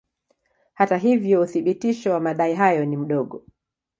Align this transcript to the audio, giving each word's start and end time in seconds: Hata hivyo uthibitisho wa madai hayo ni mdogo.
Hata 0.73 0.97
hivyo 0.97 1.41
uthibitisho 1.41 2.11
wa 2.11 2.19
madai 2.19 2.55
hayo 2.55 2.85
ni 2.85 2.97
mdogo. 2.97 3.43